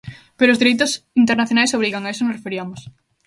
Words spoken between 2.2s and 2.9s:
nos referiamos.